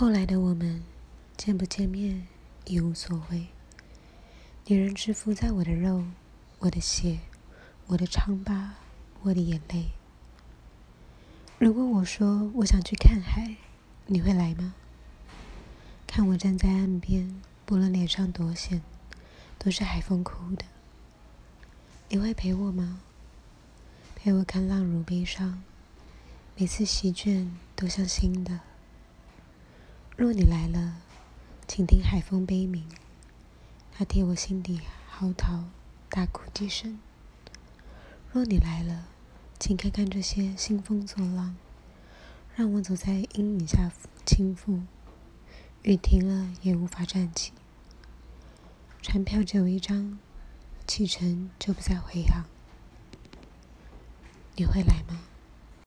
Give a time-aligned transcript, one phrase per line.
[0.00, 0.84] 后来的我们，
[1.36, 2.28] 见不见面
[2.66, 3.48] 已无所谓。
[4.66, 6.04] 你仍蛰伏在我的肉、
[6.60, 7.18] 我的血、
[7.88, 8.74] 我的疮疤、
[9.22, 9.88] 我的眼泪。
[11.58, 13.56] 如果我说我想去看海，
[14.06, 14.72] 你会来吗？
[16.06, 18.80] 看我站在岸边，不论脸上多险，
[19.58, 20.64] 都是海风哭的。
[22.08, 23.00] 你会陪我吗？
[24.14, 25.60] 陪我看浪如悲伤，
[26.56, 28.60] 每次席卷都像新的。
[30.18, 30.96] 若你来了，
[31.68, 32.84] 请听海风悲鸣，
[33.92, 35.62] 它替我心底嚎啕
[36.10, 36.98] 大哭几声。
[38.32, 39.06] 若你来了，
[39.60, 41.54] 请看看这些兴风作浪，
[42.56, 43.92] 让我走在阴影下
[44.26, 44.80] 倾覆。
[45.84, 47.52] 雨停了也无法站起，
[49.00, 50.18] 船票只有一张，
[50.84, 52.44] 启程就不再回航。
[54.56, 55.27] 你会来吗？